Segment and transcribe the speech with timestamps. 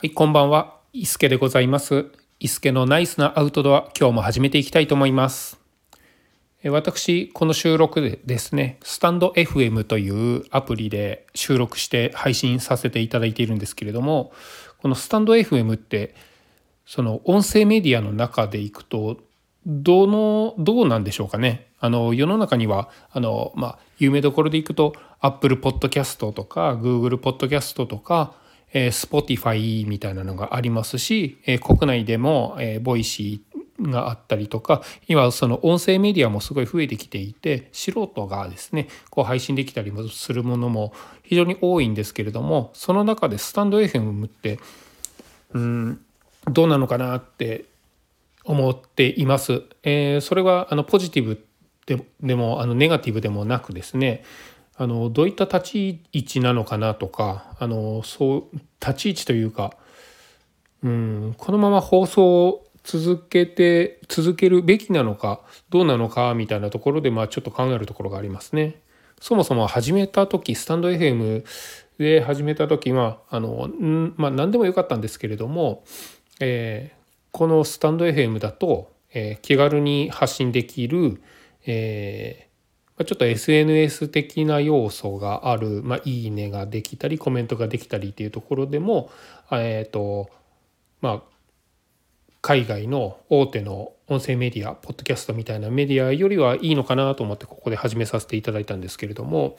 [0.00, 0.76] はい、こんばんは。
[0.92, 2.06] 伊助でございます。
[2.38, 5.58] 伊助のナイスなアウトドア、今日も始めていきたいと思います。
[6.62, 14.30] え私、この収録でですね、スタンド FM というアプリで収録して配信させていただいているんですけれども、
[14.80, 16.14] このスタンド FM って、
[16.86, 19.18] その音声メディアの中でいくと、
[19.66, 21.66] どの、どうなんでしょうかね。
[21.80, 28.34] あの、世の中には、あの、まあ、有名どころでいくと、Apple Podcast とか、Google Podcast とか、
[28.72, 44.58] えー、Spotify みたいなのがありますし、えー、国内でも、えー、 Voicy があったりとか今その音声メディアもすごい増えてきていて素人がですねこう配信できたりもするものも非常に多いんですけれどもその中でスタンド FM って
[45.52, 46.00] うん
[46.46, 47.66] どうなのかなって
[48.44, 49.62] 思っています。
[49.82, 51.44] えー、それはあのポジティブ
[52.20, 54.24] でもあのネガティブでもなくですね
[54.80, 59.72] あのどういった立ち位置なのかなとかあのそう立ち位置というか
[60.84, 68.80] うんこのまま放送を続けて続けるべきなのかどうなのかみたいなところでまあちょっと考えるところがありますね。
[69.20, 71.44] そもそも始めた時スタンド FM
[71.98, 73.68] で始めた時はあの
[74.16, 75.82] まあ何でもよかったんですけれども、
[76.38, 76.96] えー、
[77.32, 81.20] このスタンド FM だと、えー、気軽に発信できる、
[81.66, 82.47] えー
[83.04, 89.10] ちょっと SNS 的な要素がある、まあ、いいねができたりコメントができたりっていうところでも
[89.50, 90.30] えっ、ー、と
[91.00, 91.22] まあ
[92.40, 99.56] 海外の大手の音声メディアポッドキャストみたいなメディアよりはいいのかなと思ってここで始めさせていただいたんですけれども。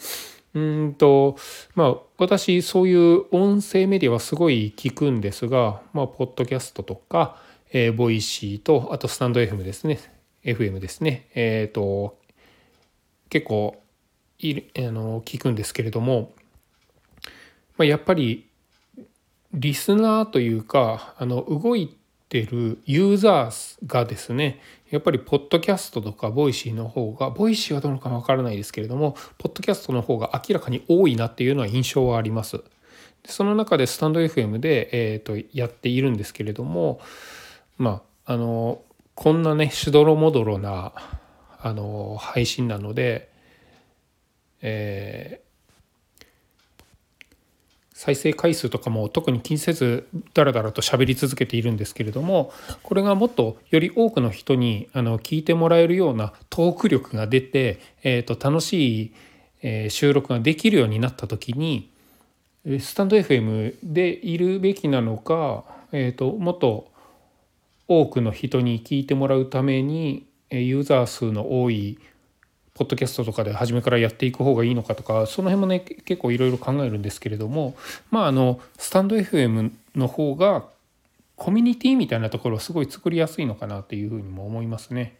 [0.56, 1.38] うんと
[1.76, 7.38] まあ私そういう音声メディアはすごい聞くんですがまあポッドキャストとか、
[7.72, 10.00] えー、 Voicy とあとスタンド FM ですね。
[10.44, 11.28] FM ですね。
[11.36, 12.19] えっ、ー、と
[13.30, 13.82] 結構
[14.40, 16.32] いあの聞くんですけれども、
[17.78, 18.48] まあ、やっぱり
[19.54, 21.96] リスナーというかあの動い
[22.30, 32.62] てるユーザーがですねやっぱりポッドキャストとか Voicy の方が Voicy はどうのかわからないですけれどもポッドキャストの方が明らかに多いなっていうのは印象はあります。
[33.26, 37.02] その中でスタンド FM で、えーと、とやっているんですけれども
[37.78, 38.82] まああの
[39.14, 40.94] こんなねしどろもどろな
[41.62, 43.29] あの配信なので、
[44.62, 46.26] えー、
[47.94, 52.52] 再生回数とかも特に気にせずダラダラと喋り続けているんですけれども
[52.84, 59.14] これがもっとより多くの人にあの聞いてもらえるようなトーク力が出て、えーと、楽しい、
[59.62, 61.92] え、収録ができるようになった時に
[62.80, 66.92] スタンド FM でいるべきなのか、えー、ともっと
[67.88, 72.00] 多くの人に聞いてもらうためにユーザー数の多い
[72.80, 77.76] ポッドキャストとかで初めからやっていく方がいいのかとかその辺もね結構いろいろ考えるんですけれども
[78.10, 80.64] まああのスタンド FM の方が
[81.36, 85.18] コミュニティみたいなところをすごい作りやすいのかなっていうふうにも思いますね。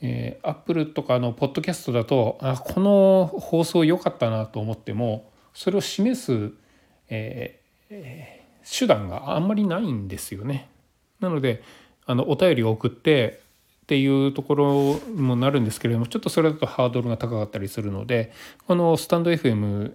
[0.00, 6.52] えー、Apple とかのポッドキャストだとあこの放送良かったなと思ってもそれを示す、
[7.08, 10.68] えー、手段があんまりないんですよね。
[11.18, 11.64] なので
[12.04, 13.40] あのお便りを送って
[13.86, 18.32] っていうところもなるんですけれどもちょっとそれだとハードルが高かったりするので
[18.66, 19.92] このスタンド FM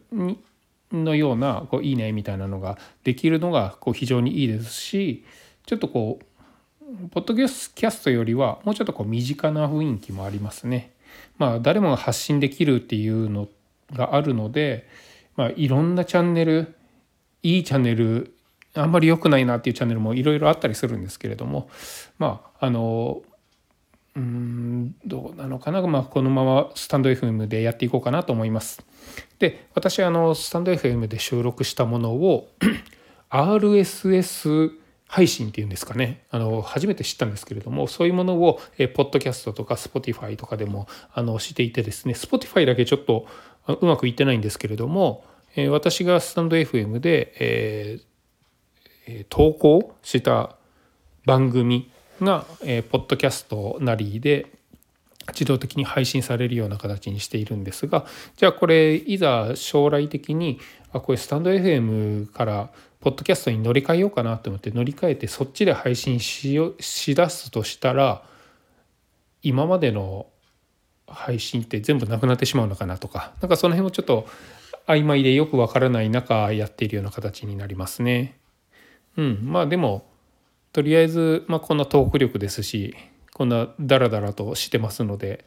[0.93, 5.25] のようなこういいねみたいなのができるのがこう非常にいいですし
[5.65, 10.91] ちょっとこうポッドキャストよりはもうちょっとこう身近な雰囲気もありますね。
[11.37, 13.49] まあ誰もが発信できるっていうの
[13.91, 14.87] があるので、
[15.35, 16.75] まあ、いろんなチャンネル
[17.43, 18.33] いいチャンネル
[18.73, 21.69] あんまり良くないなっていうチャンネルもいろいろあったりするんですけれども
[22.19, 23.21] まああの
[24.15, 28.83] うんどうなのかな、まあ、このままスタンド FM でやっていこうかなと思います。
[29.39, 32.49] で私あのスタンド FM で収録したものを
[33.29, 34.71] RSS
[35.07, 43.25] 配信っていうんですかねあの初めて知ったんですけれどもそういうものをえポッドキャストとか Spotify とかでもあのしていてですね Spotify だけちょっと
[43.67, 45.23] うまくいってないんですけれども、
[45.55, 50.55] え私がスタンド FM で、えー、投稿した
[51.25, 51.91] 番組
[52.23, 54.47] が、えー、ポッドキャストなりで
[55.29, 58.05] 自動的に配信されるような形にしているんですが
[58.37, 60.59] じゃあこれいざ将来的に
[60.91, 62.69] あこれスタンド FM から
[62.99, 68.23] ポッドキャストに乗り換えようかなと思って乗り換えてそっちで配信しよしだすとしたら
[69.41, 70.27] 今までの
[71.07, 74.27] 配信って全部なくなってしまうのかなとかなんかその辺もちょっと
[74.87, 78.37] 曖昧でよくわからない中やっているような形になりますね。
[79.17, 80.10] うんまあでも
[80.73, 82.95] とりあえず、まあ、こんなトーク力ですし
[83.33, 85.45] こんなダラダラとしてますので、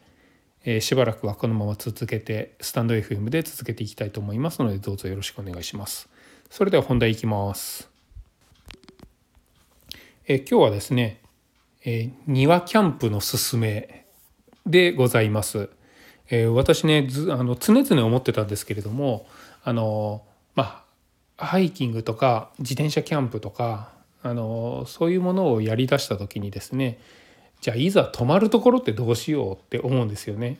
[0.63, 6.09] えー、しばらくはこのまま続けてスタンド FM で続けていきたいと思いますのでどうぞよろしくお願いします。
[6.49, 7.89] それでは本題いきます。
[10.27, 11.21] え今日はですね、
[11.85, 14.05] え庭キャンプのすすめ
[14.65, 15.69] でございます。
[16.29, 19.27] え私ねずあの常々思ってたんですけれども
[19.63, 20.23] あの
[20.55, 20.83] ま
[21.37, 23.94] あハイキングとか自転車キャンプとか
[24.25, 26.97] あのそういうものをやりだした時にですね
[27.61, 30.59] じゃあいざ泊まるところってどうしようって思うんですよね。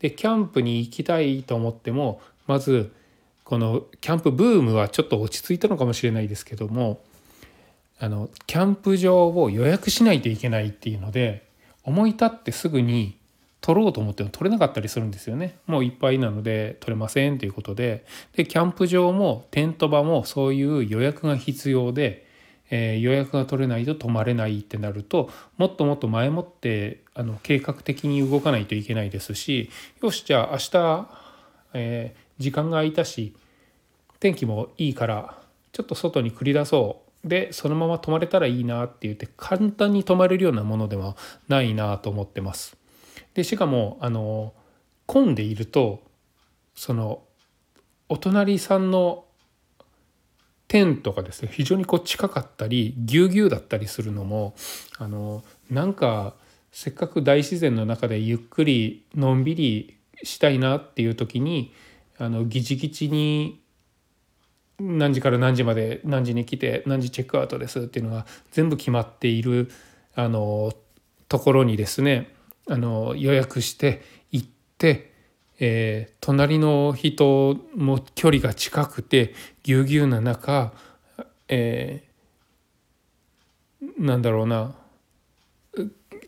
[0.00, 2.92] でキャンプに行きたいと思ってもまず
[3.44, 7.00] このキャンプブームはちょっと落ち着いたのかもしれないですけども
[7.98, 11.48] あのキャンプ場を予約しないといけないっていうので
[11.84, 13.16] 思い立ってすぐに
[13.62, 18.04] 取ろうと思っても取れなかったりするんですよねもういっぱいなので取れませんということで
[18.36, 22.27] でキャンプ場もテント場もそういう予約が必要で
[22.70, 29.70] えー、予約が取れないと泊まれないってなるともっともっと前もってあの計画的に動かないといけないですし
[30.02, 31.08] よしじゃあ明日、
[31.74, 33.34] えー、時間が空いたし
[34.20, 35.38] 天気もいいから
[35.72, 41.16] ちょっと外に繰り出そうでそのまま泊まれたらいいなって言って簡単に泊まれるようなものでは
[41.48, 42.76] ないなと思ってます。
[43.34, 44.52] でしかもあの
[45.06, 46.02] 混んでいると
[46.74, 47.22] その
[48.08, 49.24] お隣さんの
[50.68, 54.54] テントがですね非常にこう近かったりぎゅうぎゅうだったりするのも
[54.98, 56.34] あのなんか
[56.70, 61.72] せっかく大自然の中でゆっくりのんびりしたいなっていう時に
[62.18, 63.60] あのギチギチに
[64.78, 69.70] 何時から何時まで何時に来て何時チェックアウトですっていうのが全部決まっている
[70.14, 70.72] あの
[71.28, 72.34] ところにですね
[72.68, 75.07] あの予約して行って
[75.60, 80.72] えー、隣の人も距離が近くてぎゅうぎゅうな中、
[81.48, 84.74] えー、なんだろうな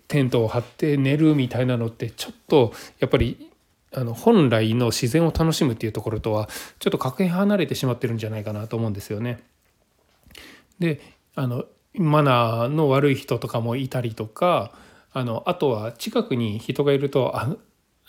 [0.08, 3.48] テントを張って寝るみたいなのってちょっとやっぱり
[3.92, 6.48] あの本来の自然を楽しむっていうところとは
[6.80, 9.40] ちょっとかけ離れてしまってるんじゃないかなと思うんですよね。
[10.80, 11.00] で
[11.36, 14.72] あのマナーの悪い人とかもいたりとか
[15.12, 17.56] あのあとは近くに人がいるとあ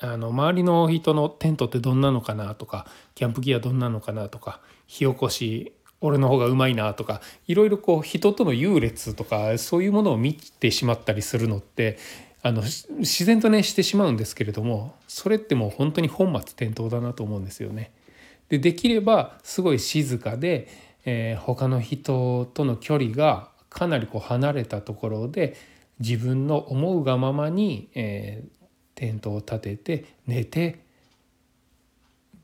[0.02, 12.00] あの周りの人のテントってどんなのかなとかキャンプギアどんなのかなとか火起こし俺の方がうまいなとかいろいろこう人との優劣とかそういうものを見てしまったりするのって
[12.42, 17.92] あの自然とねしてしまうんですけれどもそれってもう本当に本末転倒だなと思うんですよね。
[18.50, 20.68] でできればすごい静かで、
[21.06, 25.56] えー、他の人との距離がかなりこう離れたところで
[26.00, 28.61] 自分の思うがままに、えー、
[29.02, 30.80] テントを立てて寝て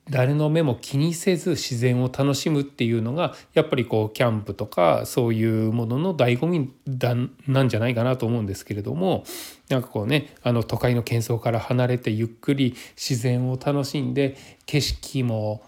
[0.09, 7.13] 誰の目も気にせず自然を楽しむっていうのがやっぱりこうキャンプとかそういうものの醍醐味だ
[7.45, 9.24] なんじゃないかなと思うんですけれども
[9.69, 15.62] なんかこうねあの都会の喧騒から離れてゆっくり自然を楽しんで景色も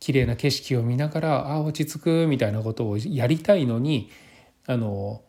[0.00, 4.10] 綺麗な景色を見ながらあ落ち着くみたいなことをやりたいのに
[4.66, 5.22] あの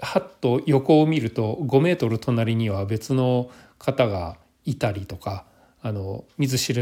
[0.00, 5.44] はっと横を見ると5メートル隣には別の方がいたりとか
[5.80, 6.74] あの見ず知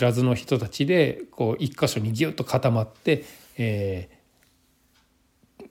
[0.00, 3.24] らずの人たちでこう一箇所にギュッと固まって、
[3.56, 5.66] えー、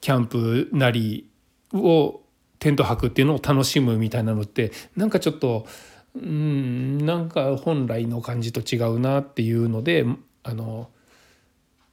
[0.00, 1.28] キャンプなり
[1.72, 2.20] を
[2.58, 5.66] テント泊っていうのを楽しむみたいなのってなんかちょっと
[6.14, 10.04] うんなんか本来の感じと違うなっていうので
[10.42, 10.90] あの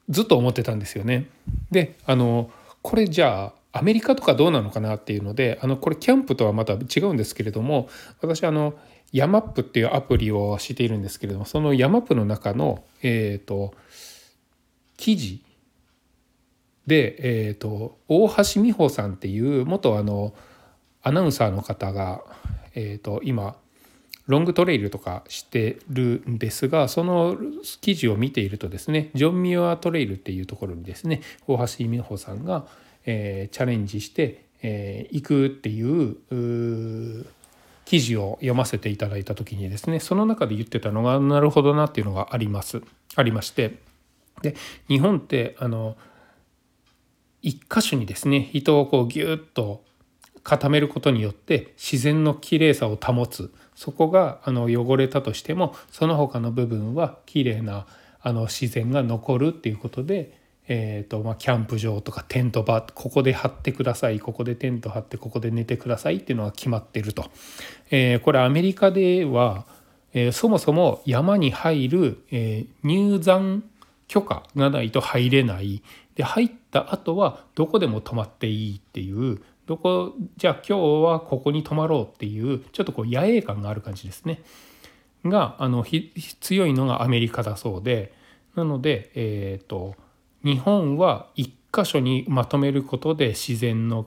[0.09, 1.29] ずっと思ってたんですよね。
[1.71, 2.49] であの
[2.81, 7.89] これじゃあアメリカとかどうなのかなっていうのであのこれキャンプとはまた違うんですけれども
[8.21, 8.73] 私あの
[9.11, 13.73] ヤマップっていうアプリをしているんですけれどもそのヤマップの中の、えーと、
[14.95, 15.43] 記事
[16.87, 20.33] で、えーと、大橋美穂さんっていう元あの
[21.03, 22.23] アナウンサーの方が、
[22.75, 23.57] えーと今
[24.27, 27.37] ロングトレイルとかしてるんですがその
[27.81, 32.65] 記事を見ているとですねジョン・ミュアトレイルっていうところにですね大橋美穂さんが
[33.05, 37.25] え、チャレンジして、えー、行くっていう
[37.85, 42.81] 記事を読ませていただいた時にですねその中で言ってたのがなるほどなっていうのがあります。
[43.15, 43.79] ありまして。
[44.41, 44.55] で
[44.87, 45.95] 日本ってあの
[47.41, 49.83] 一箇所にですね人をこうギュッと
[50.43, 53.53] 固めることによって自然の綺麗さを保つ。
[53.75, 57.85] そこがあの汚れたとしてもその他の部分は綺麗な
[58.21, 67.29] あな自然が残るっていうことでえーとまあ、キャンプ場とかテント場ここで張ってくださいここでテント張ってここで寝てくださいっていうのが決まってると、
[67.91, 69.65] えー、これアメリカでは、
[70.13, 73.63] えー、そもそも山に入る、えー、入山
[74.07, 75.81] 許可がないと入れない。
[76.15, 79.41] で入った後はどこでも泊まっていいっていう。
[79.65, 84.41] どこじゃあ今日はここに泊まろうっていうちょっとこう野営感がある感じですね。
[85.25, 85.83] があの
[86.39, 88.13] 強いのがアメリカだそうで。
[88.55, 89.95] なのでえっ、ー、と
[90.45, 94.05] 日本は一箇所にまとめることで自然の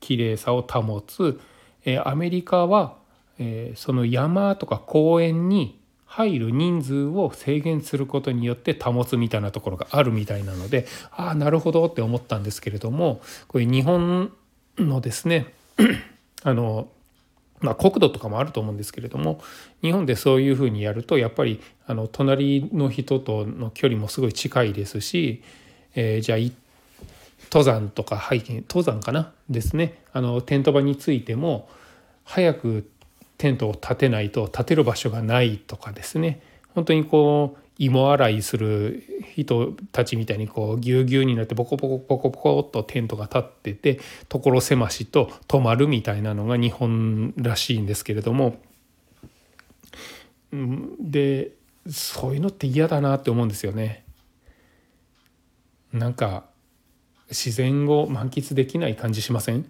[0.00, 1.40] 綺麗さを保つ、
[1.84, 2.96] えアメリカは、
[3.38, 14.32] えその山とか公園に入る人数を制限することによって保つみたいなところがあるみたいなのでああなるほどって思ったんですけれどもこれ日本
[14.78, 15.52] のですね
[16.44, 16.86] あの
[17.60, 19.40] まあ、国土とかもあると思うんですけれども
[19.80, 25.42] 日本でそういうふうにやるとやっぱりあの隣の人との距離もすごい近いですし、
[25.94, 26.38] えー、じゃあ
[27.50, 29.32] 登山とかハイキング登山かな？
[29.48, 30.02] ですね。
[30.12, 31.68] あのテント場についても
[32.24, 32.88] 早く
[33.38, 36.40] テントを立てないと立てる場所がないとかですね。
[36.74, 39.02] 本当にこう芋洗いする
[39.34, 48.60] 人たちみたいにこうぎゅうぎゅうになってボコボコボコボコっとテントが立ってて所狭しと止まるみたいなのが日本らしいんですけれども。
[51.00, 51.50] で
[51.90, 54.03] そういうのって嫌だなって思うんですよね。
[55.94, 56.44] なんか
[57.30, 59.64] 自然を満喫できない感じしません？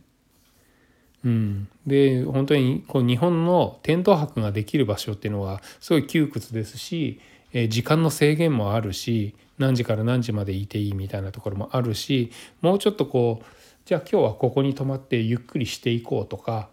[1.24, 7.20] うん、で本当にこう日本のテント泊ができる場所っていうのはすごい窮屈ですし、
[7.52, 13.44] え時間の制限もあるし何時から何時までいていいみたいなところもあるしもうちょっとこう
[13.84, 16.68] じゃあ今日はここに泊まってゆっくりしていこうとか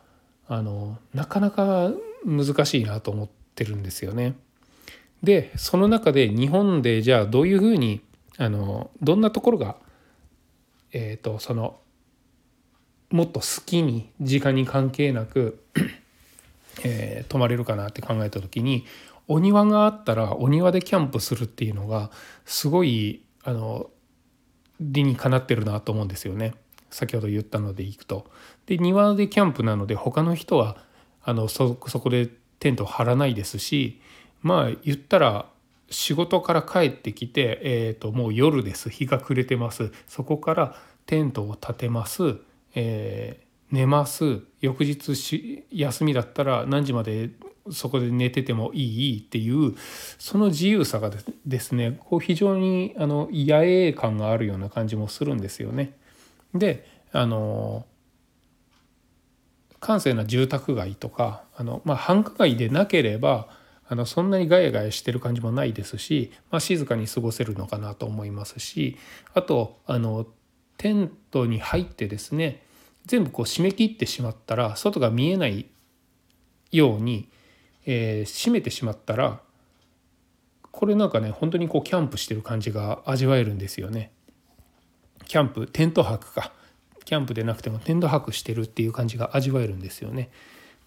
[0.48, 1.92] あのなかなか
[2.26, 4.36] 難しいなと思ってるんですよね。
[5.24, 8.02] でその中で日本でじゃあどういうふうに
[8.38, 9.76] あのどんなところが、
[10.92, 11.80] えーとその
[13.10, 15.62] もっと好きに時間に関係なく
[16.84, 18.86] えー、泊まれるかなって考えた時に
[19.28, 22.12] お庭があったらお庭でキャンプするっていうのが
[22.46, 23.90] すごいあの
[24.80, 26.54] 理にかなってるなと思うんですよね
[26.90, 28.30] 先ほど言ったのでいくと。
[28.66, 30.78] で庭でキャンプなので他の人は
[31.24, 34.02] あのそこでテントを張らないですし
[34.42, 35.50] まあ言ったら
[35.92, 38.90] 仕事から帰ってきて、えー、ともう夜です。
[38.90, 39.92] 日が暮れてます。
[40.08, 42.38] そこからテントを立てます。
[42.74, 44.40] えー、寝ます。
[44.62, 47.30] 翌日し休みだったら何時まで
[47.70, 49.76] そこで寝ててもいいっていう
[50.18, 51.12] その自由さが
[51.46, 55.94] ですねこう非常にあの野営感があるような感じもするんですよね。
[56.56, 57.86] であの
[59.80, 63.48] 閑静な住宅街とかあの、まあ、繁華街でなければ
[63.92, 68.98] あのそんなにガヤガヤしてる感じもないですし、まあ、静かに過ごせるのかなと思いますし
[69.34, 70.26] あとあの
[70.78, 72.64] テントに入ってですね
[73.06, 75.66] 全部こう締め切ってしまったら外が見えない
[76.72, 77.28] ように、
[77.86, 79.42] えー、閉めてしまったら
[80.72, 84.14] これなんかね本当にこうキャンプしてる感じが味わえるんですよね。
[85.26, 86.54] キャンプテント泊か
[87.04, 90.30] キャンプでなくてもテント泊してるっていう感じが味わえるんですよね。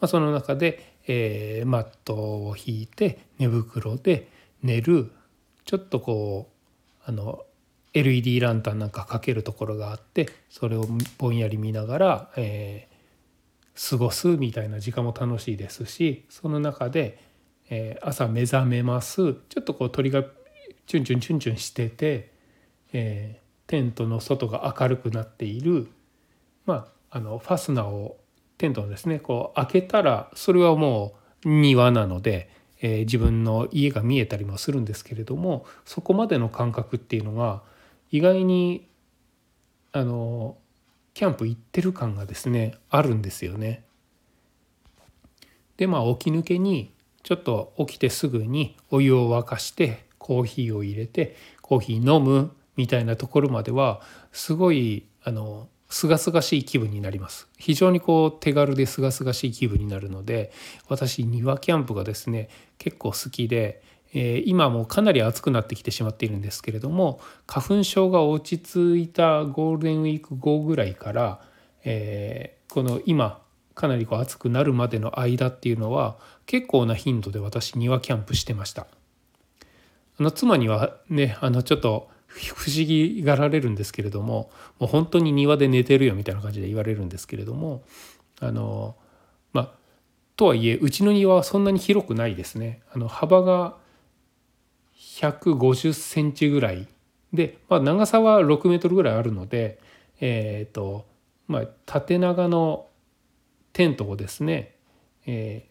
[0.00, 4.28] まあ、その中で、えー、マットを引いて寝袋で
[4.62, 5.12] 寝る
[5.64, 6.50] ちょっとこ
[7.06, 7.44] うあの
[7.92, 10.87] LED ランタンなんかかけるところがあってそれを
[11.18, 17.18] ぼんやり見ながら、えー、過ごすみたいな時間も楽しいですしその中で、
[17.70, 19.34] えー、朝目覚めます。
[19.49, 20.25] ちょっとこう鳥が
[20.87, 22.32] チュンチュンチュンチュンしてて、
[22.92, 25.88] えー、テントの外が明るくなっている。
[26.66, 28.18] まああのファスナーを
[28.58, 32.49] テントをですねこう開けたらそれはもう庭なので、
[32.80, 37.62] えー、自分の家が見えたりもするんですけれどもそこまでの感覚っていうのが
[38.11, 38.88] 意外に
[39.92, 40.56] あの
[41.14, 43.84] キャンプ行ってる感がですねあるんですよね。
[45.76, 46.92] でまあ起き抜けに
[47.23, 54.00] ちょっと起きてすぐにお湯を沸かしてコーヒーを入れてコーヒー飲むみたいなところまでは
[54.32, 60.50] すごいあの清々しい気分になります非常にこう手軽で清々しい気分になるので
[60.88, 62.48] 私庭キャンプがですね
[62.78, 63.80] 結構好きで
[64.12, 71.40] え今もかなり暑くなってきてしまっているんですけれども花粉症が落ち着いたゴールデンウィーク後ぐらいから、
[71.84, 73.40] えー、この今
[73.76, 78.86] かなりこう暑くなるまでの間っていうのは結構な頻度で私庭キャンプしてました。
[80.18, 82.08] あの妻にはねあのちょっと
[82.55, 87.85] 不思議がられるんですけれどももう本当に庭で寝てるよみたいな感じで言われるんですけれども
[88.41, 88.97] あの
[89.53, 89.71] まあ
[90.37, 92.83] とはいえうちの庭はそんなに広くないですね。
[92.93, 93.76] あの幅が
[94.99, 96.88] 150センチぐらい
[97.33, 99.79] で、まあ、長さは6メートルぐらいあるので、
[100.21, 101.07] えーと
[101.47, 102.87] まあ、縦長の
[103.73, 104.75] テントをですね、
[105.26, 105.67] え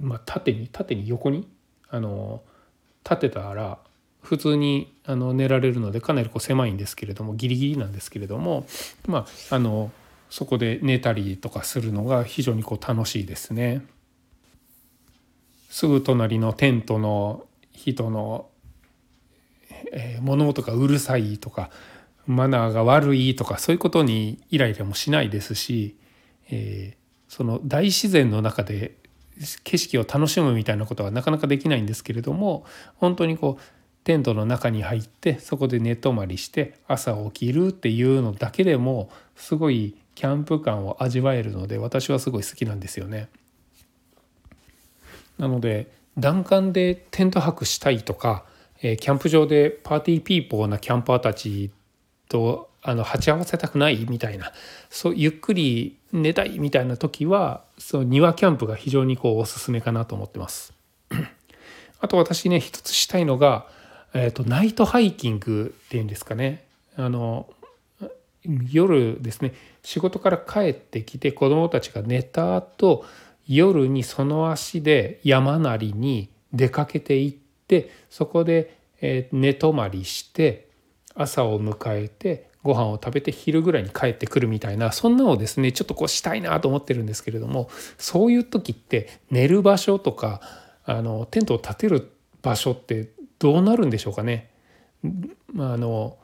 [0.00, 1.48] ーまあ、縦に縦に横に
[1.90, 2.42] あの
[3.04, 3.78] 立てたら
[4.26, 8.66] 普通にあの寝られるのでかなりこう狭いんですけれどもギリギリなんですけれども、
[9.06, 9.92] まあ、あの
[10.30, 13.86] そこで寝たりとかするのが非常にこう楽しいですね。
[15.70, 18.48] すぐ隣のテントの人の、
[19.92, 21.70] えー、物音がうるさいとか
[22.26, 25.96] マナーが悪いとかそういうことにイライラもしないですし、
[26.50, 28.96] えー、その大自然の中で
[29.64, 32.64] 景色を楽しむみたいなことはなかなかできないんですけれども
[32.96, 33.75] 本当にこう
[34.06, 43.28] テントの中に入ってそこで寝泊まりして朝起きるっていうのだけでもすごいキャンプ感を味わえるので私はすごい好きなんですよね。
[45.38, 48.44] なので弾丸でテント泊したいとか、
[48.80, 51.72] えー、キャンプ場で party people なキャンパーたち
[52.28, 54.52] とあの鉢合わせたくないみたいな
[54.88, 60.72] そうゆっくり寝たいみたいな時はその庭キャンプが非常にこうおすすめかなと思ってます。
[61.98, 63.66] あと私ね一つしたいのが、
[64.16, 66.64] えーと、ナイトハイキングっていうんですかね。
[66.96, 67.48] あの
[68.70, 69.52] 夜ですね。
[69.82, 73.04] 仕事から帰ってきて子どもたちが寝た後
[73.46, 80.68] 夜にその足で山なりに出かけていってそこでえ寝泊まりして
[81.14, 87.68] 朝を迎えてご飯を食べて昼ぐらいに帰ってくるみたいなそんなのをですねちょっとこうしたいなと思ってるんですけれども
[87.98, 90.40] そういう時って寝る場所とか
[90.84, 92.10] あのテントを建てる
[92.42, 94.50] 場所ってどうなるんでしょうかね。
[95.52, 96.18] まあ、あの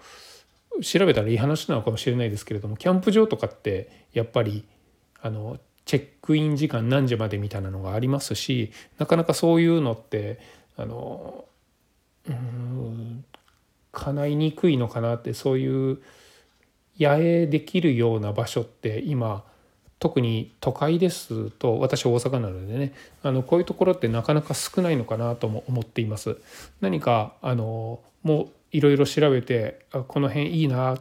[0.82, 4.64] 調べたらいい話なのかもしれないですけれどもキャンプ場とかってやっぱり
[5.20, 10.40] あのチェックイン時間何時までみたいなのがありますしなかなかそういうのって
[10.76, 11.44] あの
[12.28, 13.24] うん
[13.92, 15.98] 叶いにくいのかなってそういう
[16.98, 19.44] 野営できるような場所って今
[20.02, 22.92] 特に都会ですと私大阪なのでね
[23.22, 26.38] あのこういうところってなかなか少ないのかなとも思っています。
[26.80, 30.98] 何かあのもういろいろ調べてこの辺いいな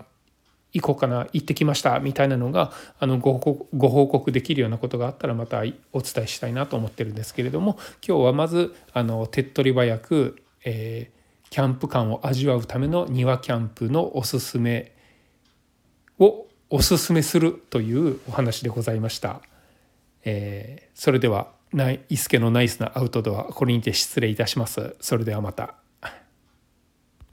[0.71, 5.61] 行こうかな行ってきましたみたいなのがあのご報告できるようなことがあったらまた
[5.93, 14.93] お伝えしたいなと思ってるんですけれども今日はまずあの手っ取り早く、えー、キャンプ感を味わうための庭キャンプのおすすめ
[16.19, 19.41] をおすすめするというお話でございました。
[20.23, 21.51] えー、それでは
[22.07, 24.95] 伊助のナイスなアウトドアこれにて失礼いたします。
[25.01, 25.80] それではまた。